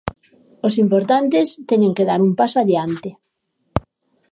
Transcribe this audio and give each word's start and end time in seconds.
Os 0.67 0.73
importantes 0.83 1.47
teñen 1.69 1.95
que 1.97 2.07
dar 2.09 2.19
un 2.27 2.31
paso 2.39 2.57
adiante. 2.59 3.09